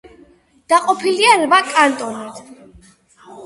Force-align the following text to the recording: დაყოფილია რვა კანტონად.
დაყოფილია 0.73 1.35
რვა 1.43 1.61
კანტონად. 1.69 2.45